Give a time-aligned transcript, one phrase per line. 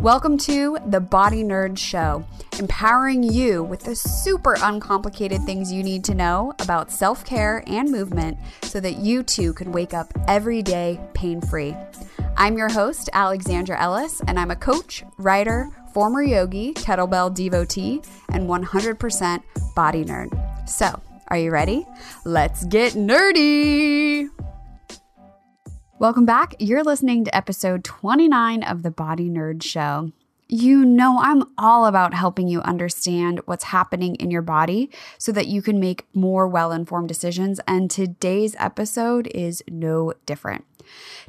[0.00, 2.24] Welcome to the Body Nerd Show,
[2.58, 7.90] empowering you with the super uncomplicated things you need to know about self care and
[7.90, 11.76] movement so that you too can wake up every day pain free.
[12.36, 18.48] I'm your host, Alexandra Ellis, and I'm a coach, writer, former yogi, kettlebell devotee, and
[18.48, 19.42] 100%
[19.74, 20.68] body nerd.
[20.68, 21.86] So, are you ready?
[22.24, 24.30] Let's get nerdy!
[26.02, 26.56] Welcome back.
[26.58, 30.10] You're listening to episode 29 of the Body Nerd Show.
[30.48, 35.46] You know, I'm all about helping you understand what's happening in your body so that
[35.46, 37.60] you can make more well informed decisions.
[37.68, 40.64] And today's episode is no different.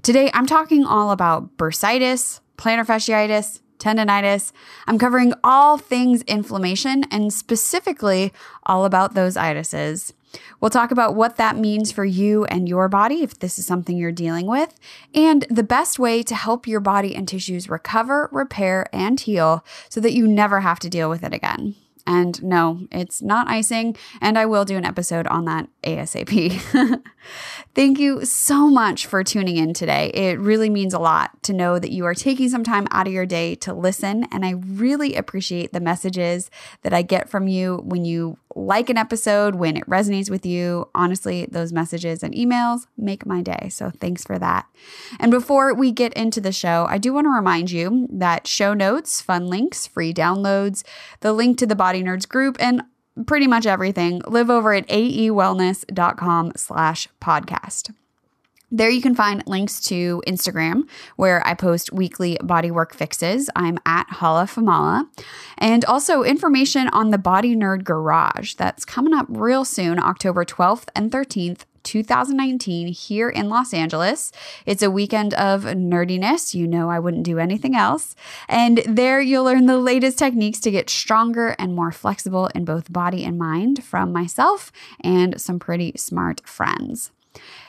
[0.02, 4.54] Today, I'm talking all about bursitis, plantar fasciitis, tendonitis.
[4.88, 8.34] I'm covering all things inflammation and specifically
[8.66, 10.14] all about those itises.
[10.60, 13.98] We'll talk about what that means for you and your body if this is something
[13.98, 14.80] you're dealing with,
[15.14, 20.00] and the best way to help your body and tissues recover, repair, and heal so
[20.02, 21.76] that you never have to deal with it again.
[22.06, 27.02] And no, it's not icing, and I will do an episode on that ASAP.
[27.76, 30.12] Thank you so much for tuning in today.
[30.14, 33.14] It really means a lot to know that you are taking some time out of
[33.14, 36.52] your day to listen, and I really appreciate the messages
[36.84, 40.90] that I get from you when you like an episode, when it resonates with you.
[40.94, 43.70] Honestly, those messages and emails make my day.
[43.70, 44.68] So thanks for that.
[45.20, 48.74] And before we get into the show, I do want to remind you that show
[48.74, 50.84] notes, fun links, free downloads,
[51.22, 52.84] the link to the Body Nerds group, and
[53.26, 57.94] pretty much everything live over at aewellness.com slash podcast.
[58.76, 63.48] There you can find links to Instagram, where I post weekly bodywork fixes.
[63.56, 65.08] I'm at hollaformala.
[65.60, 70.88] And also information on the Body Nerd Garage that's coming up real soon, October 12th
[70.96, 71.66] and 13th.
[71.84, 74.32] 2019 here in Los Angeles.
[74.66, 76.54] It's a weekend of nerdiness.
[76.54, 78.16] You know, I wouldn't do anything else.
[78.48, 82.92] And there you'll learn the latest techniques to get stronger and more flexible in both
[82.92, 84.72] body and mind from myself
[85.02, 87.12] and some pretty smart friends.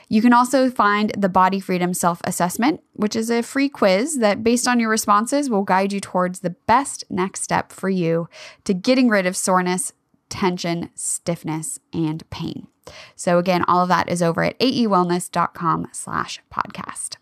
[0.07, 4.43] You can also find the Body Freedom Self Assessment, which is a free quiz that,
[4.43, 8.29] based on your responses, will guide you towards the best next step for you
[8.65, 9.93] to getting rid of soreness,
[10.29, 12.67] tension, stiffness, and pain.
[13.15, 17.17] So again, all of that is over at aewellness.com slash podcast.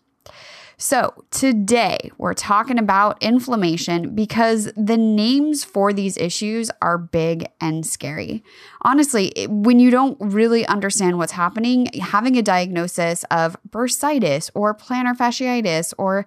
[0.76, 7.86] So, today we're talking about inflammation because the names for these issues are big and
[7.86, 8.42] scary.
[8.82, 15.16] Honestly, when you don't really understand what's happening, having a diagnosis of bursitis or plantar
[15.16, 16.26] fasciitis or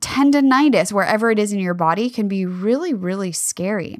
[0.00, 3.98] tendonitis, wherever it is in your body, can be really, really scary.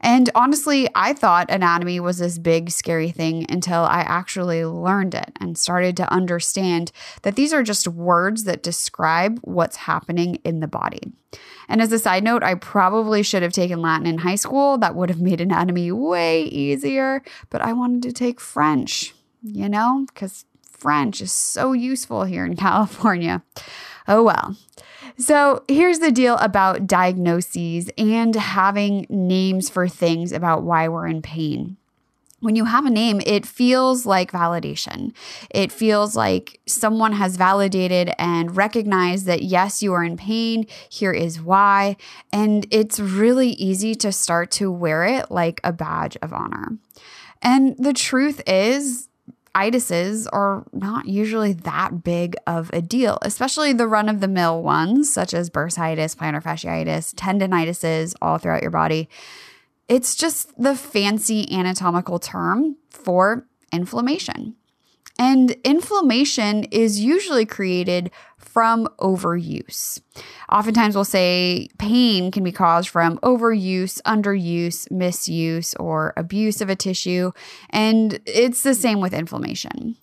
[0.00, 5.32] And honestly, I thought anatomy was this big, scary thing until I actually learned it
[5.40, 10.68] and started to understand that these are just words that describe what's happening in the
[10.68, 11.12] body.
[11.68, 14.78] And as a side note, I probably should have taken Latin in high school.
[14.78, 20.06] That would have made anatomy way easier, but I wanted to take French, you know,
[20.08, 23.42] because French is so useful here in California.
[24.06, 24.56] Oh well.
[25.18, 31.22] So here's the deal about diagnoses and having names for things about why we're in
[31.22, 31.76] pain
[32.40, 35.12] when you have a name, it feels like validation.
[35.50, 40.66] It feels like someone has validated and recognized that, yes, you are in pain.
[40.88, 41.96] Here is why.
[42.32, 46.76] And it's really easy to start to wear it like a badge of honor.
[47.40, 49.08] And the truth is,
[49.56, 54.62] itises are not usually that big of a deal, especially the run of the mill
[54.62, 59.08] ones, such as bursitis, plantar fasciitis, tendinitises all throughout your body.
[59.88, 64.56] It's just the fancy anatomical term for inflammation.
[65.18, 70.00] And inflammation is usually created from overuse.
[70.50, 76.76] Oftentimes, we'll say pain can be caused from overuse, underuse, misuse, or abuse of a
[76.76, 77.32] tissue.
[77.70, 79.96] And it's the same with inflammation.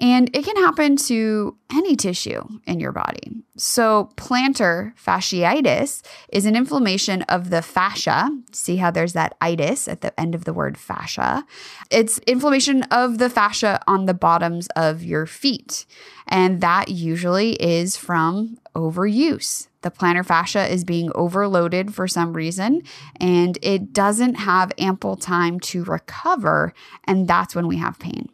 [0.00, 3.32] And it can happen to any tissue in your body.
[3.56, 6.02] So, plantar fasciitis
[6.32, 8.30] is an inflammation of the fascia.
[8.52, 11.44] See how there's that itis at the end of the word fascia?
[11.90, 15.84] It's inflammation of the fascia on the bottoms of your feet.
[16.28, 19.66] And that usually is from overuse.
[19.82, 22.82] The plantar fascia is being overloaded for some reason
[23.20, 26.72] and it doesn't have ample time to recover.
[27.04, 28.28] And that's when we have pain.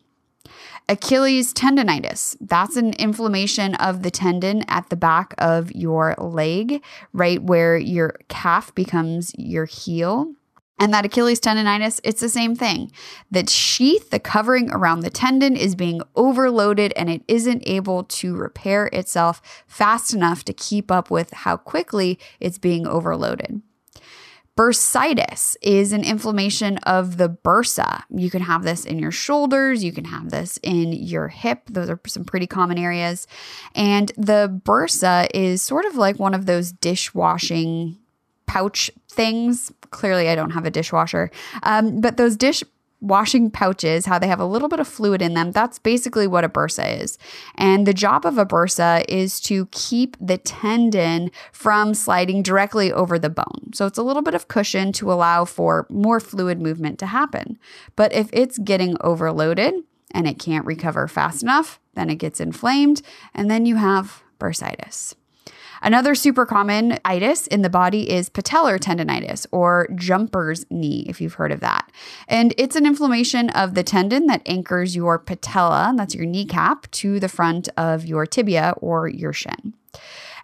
[0.87, 2.37] Achilles tendonitis.
[2.41, 6.83] That's an inflammation of the tendon at the back of your leg,
[7.15, 10.35] right where your calf becomes your heel.
[10.79, 12.93] And that Achilles tendonitis, it's the same thing.
[13.31, 18.37] The sheath, the covering around the tendon, is being overloaded and it isn't able to
[18.37, 23.63] repair itself fast enough to keep up with how quickly it's being overloaded.
[24.57, 28.05] Bursitis is an inflammation of the bursa.
[28.09, 31.63] You can have this in your shoulders, you can have this in your hip.
[31.69, 33.27] Those are some pretty common areas.
[33.75, 37.99] And the bursa is sort of like one of those dishwashing
[38.47, 39.73] pouch things.
[39.91, 41.33] Clearly, I don't have a dishwasher,
[41.65, 42.63] um, but those dish
[43.05, 46.45] washing pouches, how they have a little bit of fluid in them, that's basically what
[46.45, 47.19] a bursa is.
[47.55, 53.19] And the job of a bursa is to keep the tendon from sliding directly over
[53.19, 53.71] the bone.
[53.75, 57.59] So it's a little bit of cushion to allow for more fluid movement to happen.
[57.95, 59.75] But if it's getting overloaded
[60.11, 63.03] and it can't recover fast enough, then it gets inflamed,
[63.35, 65.15] and then you have bursitis.
[65.85, 71.35] Another super common itis in the body is patellar tendonitis or jumper's knee, if you've
[71.35, 71.93] heard of that.
[72.27, 77.21] And it's an inflammation of the tendon that anchors your patella, that's your kneecap, to
[77.21, 79.75] the front of your tibia or your shin.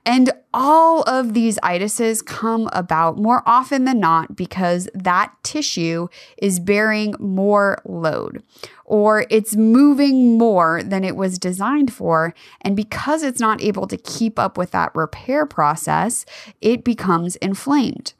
[0.04, 6.08] And all of these itises come about more often than not because that tissue
[6.38, 8.42] is bearing more load
[8.84, 12.34] or it's moving more than it was designed for.
[12.62, 16.24] And because it's not able to keep up with that repair process,
[16.60, 18.14] it becomes inflamed.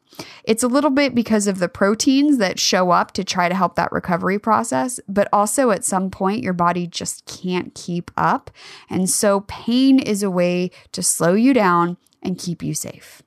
[0.45, 3.77] It's a little bit because of the proteins that show up to try to help
[3.77, 8.51] that recovery process, but also at some point, your body just can't keep up.
[8.89, 13.23] And so, pain is a way to slow you down and keep you safe.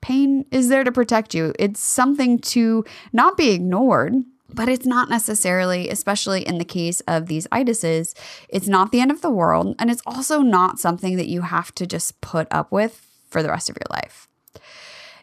[0.00, 4.14] Pain is there to protect you, it's something to not be ignored.
[4.52, 8.14] But it's not necessarily, especially in the case of these itises,
[8.48, 9.74] it's not the end of the world.
[9.80, 13.48] And it's also not something that you have to just put up with for the
[13.48, 14.28] rest of your life.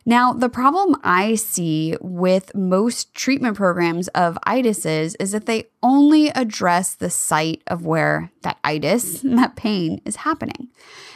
[0.06, 6.30] Now, the problem I see with most treatment programs of itises is that they only
[6.30, 10.70] address the site of where that itis, that pain, is happening.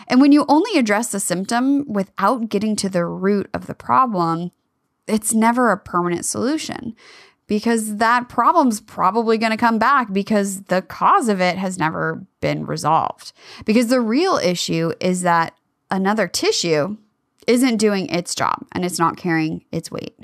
[0.07, 4.51] And when you only address the symptom without getting to the root of the problem,
[5.07, 6.95] it's never a permanent solution
[7.47, 12.25] because that problem's probably going to come back because the cause of it has never
[12.41, 13.33] been resolved.
[13.65, 15.55] Because the real issue is that
[15.91, 16.97] another tissue
[17.47, 20.15] isn't doing its job and it's not carrying its weight.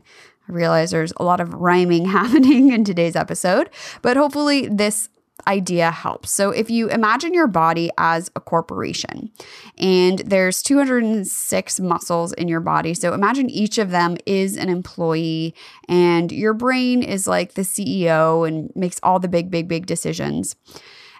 [0.47, 3.69] I realize there's a lot of rhyming happening in today's episode,
[4.01, 5.09] but hopefully this
[5.47, 6.31] idea helps.
[6.31, 9.31] So if you imagine your body as a corporation
[9.77, 12.93] and there's 206 muscles in your body.
[12.93, 15.55] So imagine each of them is an employee
[15.87, 20.55] and your brain is like the CEO and makes all the big big big decisions.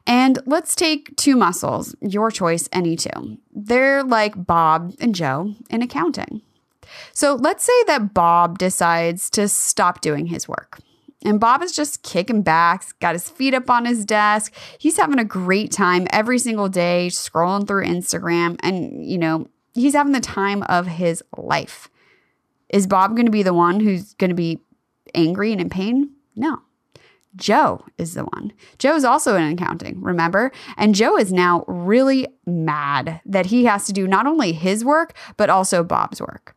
[0.07, 3.37] And let's take two muscles, your choice, any two.
[3.53, 6.41] They're like Bob and Joe in accounting.
[7.13, 10.79] So let's say that Bob decides to stop doing his work.
[11.23, 14.53] And Bob is just kicking back, got his feet up on his desk.
[14.79, 19.93] He's having a great time every single day, scrolling through Instagram, and, you know, he's
[19.93, 21.89] having the time of his life.
[22.69, 24.61] Is Bob going to be the one who's going to be
[25.13, 26.09] angry and in pain?
[26.35, 26.63] No.
[27.35, 28.53] Joe is the one.
[28.77, 30.51] Joe is also in accounting, remember?
[30.77, 35.13] And Joe is now really mad that he has to do not only his work,
[35.37, 36.55] but also Bob's work.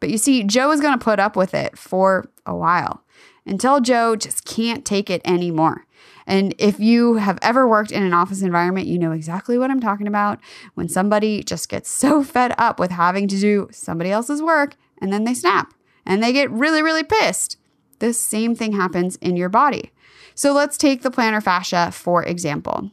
[0.00, 3.04] But you see, Joe is going to put up with it for a while
[3.46, 5.86] until Joe just can't take it anymore.
[6.26, 9.80] And if you have ever worked in an office environment, you know exactly what I'm
[9.80, 10.40] talking about.
[10.74, 15.12] When somebody just gets so fed up with having to do somebody else's work and
[15.12, 15.74] then they snap
[16.06, 17.58] and they get really, really pissed.
[17.98, 19.92] The same thing happens in your body.
[20.34, 22.90] So let's take the plantar fascia for example.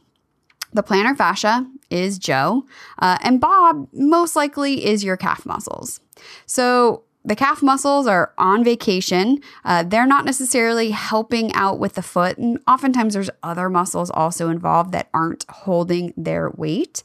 [0.72, 2.64] The plantar fascia is Joe,
[2.98, 6.00] uh, and Bob most likely is your calf muscles.
[6.46, 9.40] So the calf muscles are on vacation.
[9.64, 12.36] Uh, they're not necessarily helping out with the foot.
[12.38, 17.02] And oftentimes there's other muscles also involved that aren't holding their weight,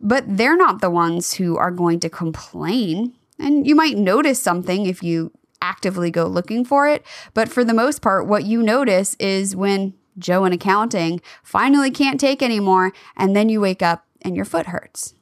[0.00, 3.14] but they're not the ones who are going to complain.
[3.38, 7.06] And you might notice something if you actively go looking for it.
[7.32, 12.20] But for the most part, what you notice is when Joe in accounting finally can't
[12.20, 15.14] take anymore, and then you wake up and your foot hurts.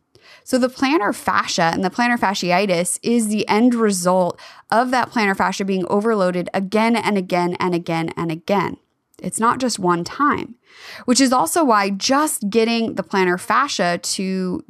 [0.43, 5.37] So the plantar fascia and the plantar fasciitis is the end result of that plantar
[5.37, 8.79] fascia being overloaded again and again and again and again.
[9.23, 10.57] It's not just one time,
[11.05, 14.65] which is also why just getting the plantar fascia to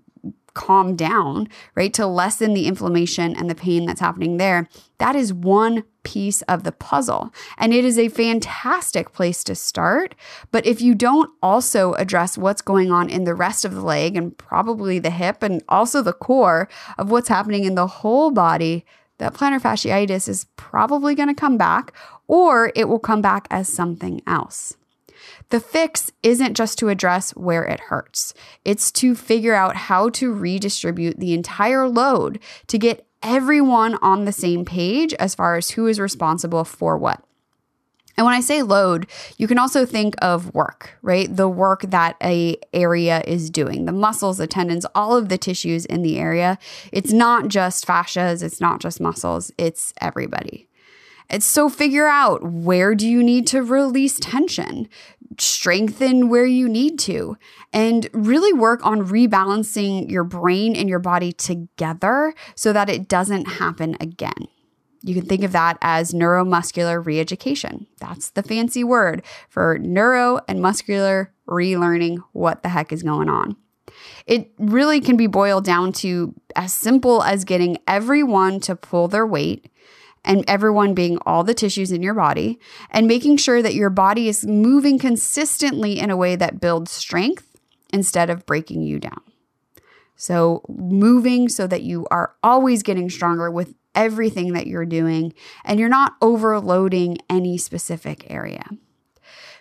[0.54, 1.92] calm down, right?
[1.95, 4.69] To lessen the inflammation and the pain that's happening there.
[4.99, 7.33] That is one piece of the puzzle.
[7.59, 10.14] And it is a fantastic place to start.
[10.50, 14.16] But if you don't also address what's going on in the rest of the leg
[14.16, 18.85] and probably the hip and also the core of what's happening in the whole body,
[19.19, 21.92] that plantar fasciitis is probably going to come back
[22.26, 24.76] or it will come back as something else.
[25.51, 28.35] The fix isn't just to address where it hurts,
[28.65, 34.33] it's to figure out how to redistribute the entire load to get everyone on the
[34.33, 37.23] same page as far as who is responsible for what.
[38.17, 39.07] And when I say load,
[39.39, 41.35] you can also think of work, right?
[41.35, 45.87] The work that a area is doing, the muscles, the tendons, all of the tissues
[45.87, 46.59] in the area.
[46.93, 50.69] It's not just fascias, it's not just muscles, it's everybody.
[51.31, 54.89] And so figure out where do you need to release tension?
[55.39, 57.37] Strengthen where you need to
[57.73, 63.47] and really work on rebalancing your brain and your body together so that it doesn't
[63.47, 64.49] happen again.
[65.03, 67.87] You can think of that as neuromuscular reeducation.
[68.01, 73.57] That's the fancy word for neuro and muscular relearning what the heck is going on.
[74.27, 79.27] It really can be boiled down to as simple as getting everyone to pull their
[79.27, 79.71] weight
[80.25, 82.59] and everyone being all the tissues in your body
[82.91, 87.57] and making sure that your body is moving consistently in a way that builds strength
[87.93, 89.23] instead of breaking you down.
[90.17, 95.33] So, moving so that you are always getting stronger with everything that you're doing
[95.65, 98.65] and you're not overloading any specific area.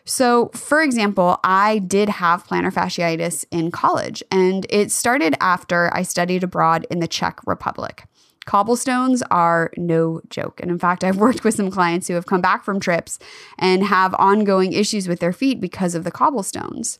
[0.06, 6.01] So, for example, I did have plantar fasciitis in college, and it started after I
[6.01, 8.06] studied abroad in the Czech Republic.
[8.50, 10.60] Cobblestones are no joke.
[10.60, 13.20] And in fact, I've worked with some clients who have come back from trips
[13.60, 16.98] and have ongoing issues with their feet because of the cobblestones.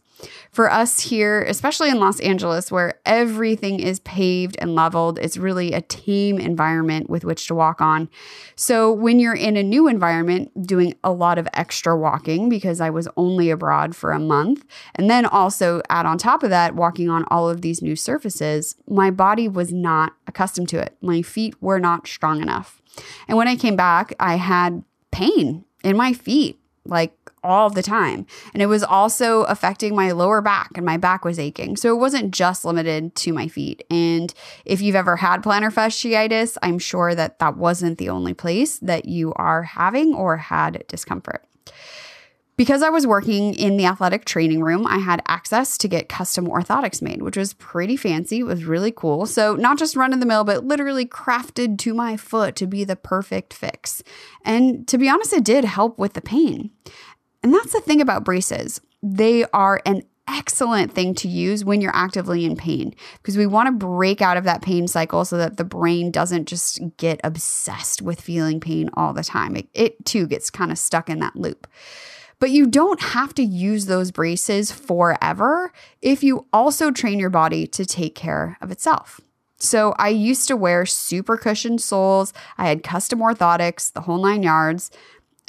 [0.52, 5.74] For us here, especially in Los Angeles, where everything is paved and leveled, it's really
[5.74, 8.10] a team environment with which to walk on.
[8.56, 12.90] So when you're in a new environment, doing a lot of extra walking because I
[12.90, 17.10] was only abroad for a month, and then also add on top of that, walking
[17.10, 20.98] on all of these new surfaces, my body was not accustomed to it.
[21.02, 22.82] My feet were not strong enough.
[23.28, 28.26] And when I came back, I had pain in my feet, like all the time.
[28.54, 31.78] And it was also affecting my lower back, and my back was aching.
[31.78, 33.84] So it wasn't just limited to my feet.
[33.90, 34.34] And
[34.66, 39.06] if you've ever had plantar fasciitis, I'm sure that that wasn't the only place that
[39.06, 41.46] you are having or had discomfort.
[42.60, 46.46] Because I was working in the athletic training room, I had access to get custom
[46.46, 48.40] orthotics made, which was pretty fancy.
[48.40, 49.26] It was really cool.
[49.28, 52.84] So, not just run of the mill, but literally crafted to my foot to be
[52.84, 54.04] the perfect fix.
[54.44, 56.72] And to be honest, it did help with the pain.
[57.50, 58.80] And that's the thing about braces.
[59.02, 63.66] They are an excellent thing to use when you're actively in pain because we want
[63.66, 68.04] to break out of that pain cycle so that the brain doesn't just get obsessed
[68.04, 69.56] with feeling pain all the time.
[69.56, 71.66] It, it too gets kind of stuck in that loop.
[72.38, 77.66] But you don't have to use those braces forever if you also train your body
[77.66, 79.20] to take care of itself.
[79.58, 82.32] So I used to wear super cushioned soles.
[82.60, 84.92] I had custom orthotics, the whole nine yards.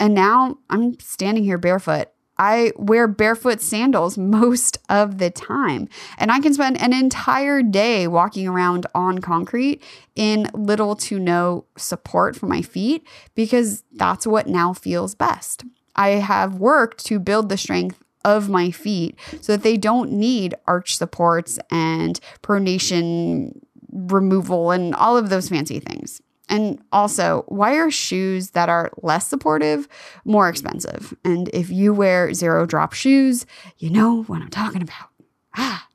[0.01, 2.09] And now I'm standing here barefoot.
[2.39, 5.89] I wear barefoot sandals most of the time.
[6.19, 9.83] And I can spend an entire day walking around on concrete
[10.17, 15.65] in little to no support for my feet because that's what now feels best.
[15.95, 20.55] I have worked to build the strength of my feet so that they don't need
[20.67, 23.59] arch supports and pronation
[23.93, 26.23] removal and all of those fancy things.
[26.51, 29.89] And also, why are shoes that are less supportive
[30.25, 31.15] more expensive?
[31.25, 33.47] And if you wear zero drop shoes,
[33.79, 35.09] you know what I'm talking about.
[35.57, 35.87] Ah.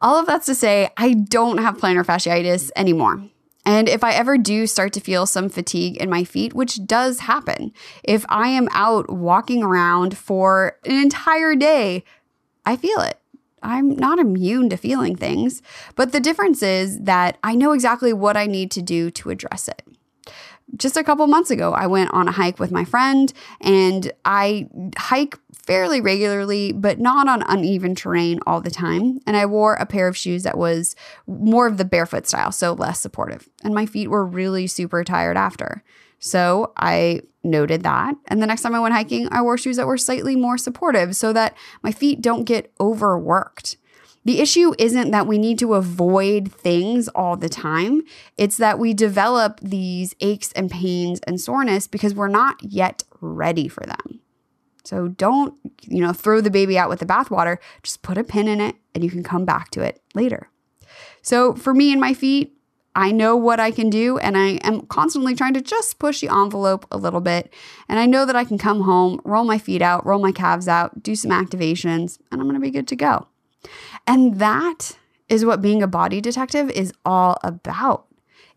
[0.00, 3.22] All of that's to say, I don't have plantar fasciitis anymore.
[3.66, 7.20] And if I ever do start to feel some fatigue in my feet, which does
[7.20, 12.04] happen, if I am out walking around for an entire day,
[12.64, 13.19] I feel it.
[13.62, 15.62] I'm not immune to feeling things,
[15.94, 19.68] but the difference is that I know exactly what I need to do to address
[19.68, 19.82] it.
[20.76, 24.68] Just a couple months ago, I went on a hike with my friend, and I
[24.96, 25.36] hike
[25.70, 29.20] fairly regularly, but not on uneven terrain all the time.
[29.24, 30.96] And I wore a pair of shoes that was
[31.28, 33.48] more of the barefoot style, so less supportive.
[33.62, 35.84] And my feet were really super tired after.
[36.18, 38.16] So I noted that.
[38.26, 41.14] And the next time I went hiking, I wore shoes that were slightly more supportive
[41.14, 43.76] so that my feet don't get overworked.
[44.24, 48.02] The issue isn't that we need to avoid things all the time.
[48.36, 53.68] It's that we develop these aches and pains and soreness because we're not yet ready
[53.68, 54.20] for them.
[54.84, 57.58] So don't, you know, throw the baby out with the bathwater.
[57.82, 60.48] Just put a pin in it and you can come back to it later.
[61.22, 62.56] So for me and my feet,
[62.96, 66.28] I know what I can do, and I am constantly trying to just push the
[66.28, 67.52] envelope a little bit.
[67.88, 70.66] And I know that I can come home, roll my feet out, roll my calves
[70.66, 73.28] out, do some activations, and I'm gonna be good to go.
[74.08, 78.06] And that is what being a body detective is all about.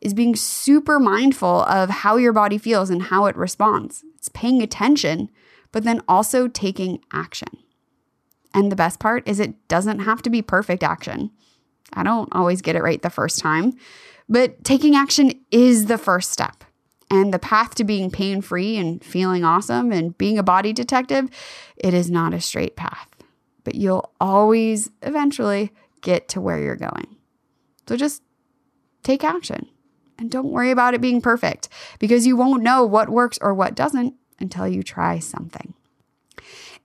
[0.04, 4.04] is being super mindful of how your body feels and how it responds.
[4.16, 5.30] It's paying attention,
[5.74, 7.50] but then also taking action.
[8.54, 11.32] And the best part is it doesn't have to be perfect action.
[11.92, 13.74] I don't always get it right the first time,
[14.30, 16.64] but taking action is the first step.
[17.12, 21.30] And the path to being pain free and feeling awesome and being a body detective,
[21.76, 23.08] it is not a straight path,
[23.64, 27.18] but you'll always eventually get to where you're going.
[27.88, 28.24] So just
[29.04, 29.68] take action
[30.18, 33.76] and don't worry about it being perfect because you won't know what works or what
[33.76, 35.74] doesn't until you try something.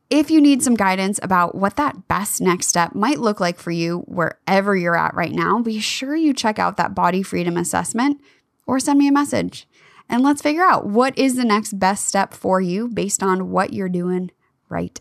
[0.09, 3.71] If you need some guidance about what that best next step might look like for
[3.71, 8.19] you wherever you're at right now, be sure you check out that body freedom assessment
[8.67, 9.69] or send me a message.
[10.09, 13.75] And let's figure out what is the next best step for you based on what
[13.75, 14.31] you're doing
[14.71, 14.99] right.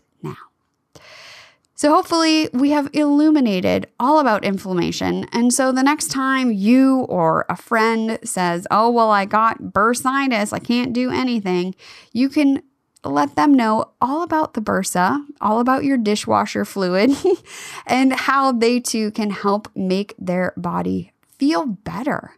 [1.78, 5.26] So, hopefully, we have illuminated all about inflammation.
[5.32, 10.52] And so, the next time you or a friend says, Oh, well, I got bursitis,
[10.52, 11.76] I can't do anything,
[12.12, 12.64] you can
[13.04, 17.12] let them know all about the bursa, all about your dishwasher fluid,
[17.86, 22.34] and how they too can help make their body feel better.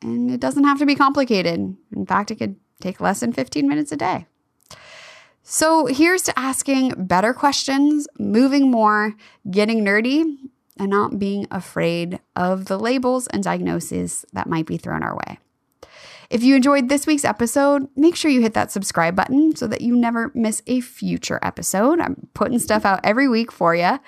[0.00, 1.76] And it doesn't have to be complicated.
[1.94, 4.26] In fact, it could take less than 15 minutes a day.
[5.42, 9.14] So here's to asking better questions, moving more,
[9.50, 10.36] getting nerdy,
[10.78, 15.38] and not being afraid of the labels and diagnoses that might be thrown our way.
[16.30, 19.82] If you enjoyed this week's episode, make sure you hit that subscribe button so that
[19.82, 22.00] you never miss a future episode.
[22.00, 23.98] I'm putting stuff out every week for you.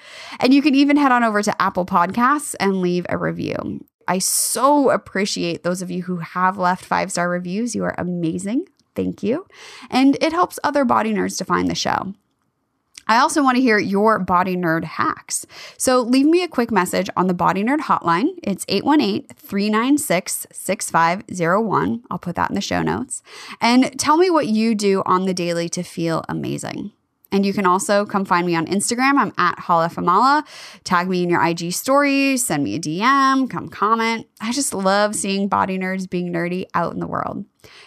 [0.40, 3.84] And you can even head on over to Apple Podcasts and leave a review.
[4.08, 7.74] I so appreciate those of you who have left five star reviews.
[7.74, 8.68] You are amazing.
[8.94, 9.46] Thank you.
[9.90, 12.14] And it helps other body nerds to find the show.
[13.06, 15.46] I also want to hear your body nerd hacks.
[15.76, 18.38] So leave me a quick message on the Body Nerd hotline.
[18.42, 22.02] It's 818 396 6501.
[22.10, 23.22] I'll put that in the show notes.
[23.60, 26.92] And tell me what you do on the daily to feel amazing.
[27.34, 29.18] And you can also come find me on Instagram.
[29.18, 30.46] I'm at hollaformala.
[30.84, 34.28] Tag me in your IG stories, send me a DM, come comment.
[34.40, 37.44] I just love seeing body nerds being nerdy out in the world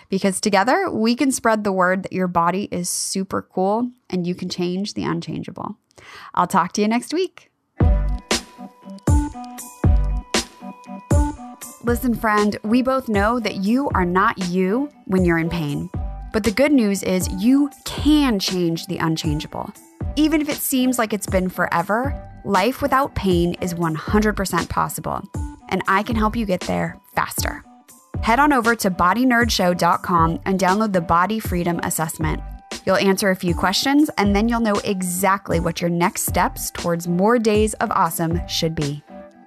[0.09, 4.35] because together we can spread the word that your body is super cool and you
[4.35, 5.77] can change the unchangeable.
[6.35, 7.49] I'll talk to you next week.
[11.85, 15.89] Listen, friend, we both know that you are not you when you're in pain.
[16.37, 19.73] But the good news is you can change the unchangeable.
[20.15, 22.13] Even if it seems like it's been forever,
[22.45, 25.23] life without pain is 100% possible.
[25.69, 27.63] And I can help you get there faster.
[28.21, 32.39] Head on over to bodynerdshow.com and download the Body Freedom Assessment.
[32.85, 37.07] You'll answer a few questions, and then you'll know exactly what your next steps towards
[37.07, 39.03] more days of awesome should be.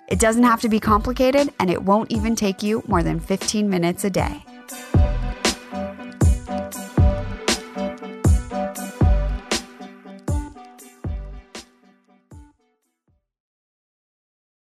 [0.09, 3.70] It doesn't have to be complicated, and it won't even take you more than 15
[3.70, 4.42] minutes a day.